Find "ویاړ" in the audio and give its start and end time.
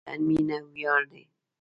0.73-1.01